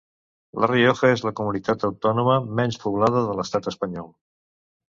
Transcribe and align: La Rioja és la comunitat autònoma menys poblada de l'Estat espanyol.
La 0.63 0.69
Rioja 0.71 1.11
és 1.17 1.21
la 1.25 1.33
comunitat 1.41 1.85
autònoma 1.89 2.39
menys 2.61 2.81
poblada 2.87 3.25
de 3.29 3.37
l'Estat 3.41 3.71
espanyol. 3.75 4.11